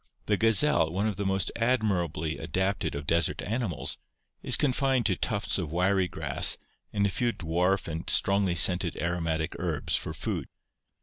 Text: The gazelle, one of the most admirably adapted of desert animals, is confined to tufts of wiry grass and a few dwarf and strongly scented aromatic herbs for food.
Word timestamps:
The 0.25 0.35
gazelle, 0.35 0.91
one 0.91 1.05
of 1.05 1.17
the 1.17 1.27
most 1.27 1.51
admirably 1.55 2.39
adapted 2.39 2.95
of 2.95 3.05
desert 3.05 3.39
animals, 3.43 3.99
is 4.41 4.57
confined 4.57 5.05
to 5.05 5.15
tufts 5.15 5.59
of 5.59 5.71
wiry 5.71 6.07
grass 6.07 6.57
and 6.91 7.05
a 7.05 7.09
few 7.11 7.31
dwarf 7.31 7.87
and 7.87 8.09
strongly 8.09 8.55
scented 8.55 8.97
aromatic 8.97 9.55
herbs 9.59 9.95
for 9.95 10.15
food. 10.15 10.47